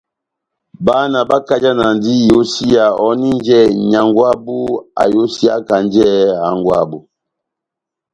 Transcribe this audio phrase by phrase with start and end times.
[0.85, 3.59] Bána bakajanandi iyosiya ohòninjɛ
[3.89, 4.57] nyángwɛ wabu
[5.03, 6.05] ayosiyakanjɛ
[6.43, 6.99] hángwɛ wabu.